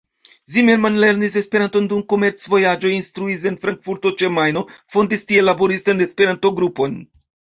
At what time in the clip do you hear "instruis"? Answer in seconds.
3.01-3.45